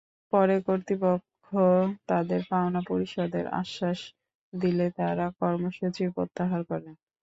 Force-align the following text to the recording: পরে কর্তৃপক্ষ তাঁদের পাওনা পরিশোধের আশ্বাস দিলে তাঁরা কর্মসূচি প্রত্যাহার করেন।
পরে 0.33 0.55
কর্তৃপক্ষ 0.67 1.45
তাঁদের 2.09 2.41
পাওনা 2.51 2.81
পরিশোধের 2.89 3.45
আশ্বাস 3.61 3.99
দিলে 4.53 4.87
তাঁরা 4.97 5.25
কর্মসূচি 5.39 6.03
প্রত্যাহার 6.15 6.61
করেন। 6.69 6.93